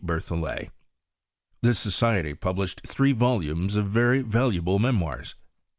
[0.03, 0.71] Berthollet.
[1.61, 5.35] This society published three volumes of very valuable memoirs.